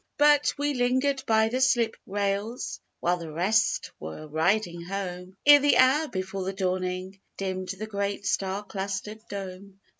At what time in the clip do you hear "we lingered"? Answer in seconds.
0.57-1.23